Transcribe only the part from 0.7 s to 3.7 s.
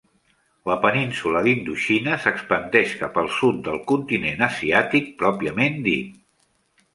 península d'Indoxina s'expandeix cap al sud